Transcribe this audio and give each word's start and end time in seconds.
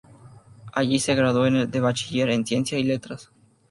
Allí 0.73 0.97
se 0.99 1.13
graduó 1.13 1.43
de 1.43 1.69
en 1.71 1.83
bachiller 1.83 2.31
en 2.31 2.43
Ciencia 2.43 2.79
y 2.79 2.83
Letras. 2.83 3.31